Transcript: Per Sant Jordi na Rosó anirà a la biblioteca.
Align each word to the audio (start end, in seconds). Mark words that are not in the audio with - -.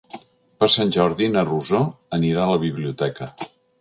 Per 0.61 0.69
Sant 0.75 0.93
Jordi 0.95 1.27
na 1.35 1.43
Rosó 1.49 1.81
anirà 2.21 2.47
a 2.47 2.51
la 2.53 2.63
biblioteca. 2.65 3.29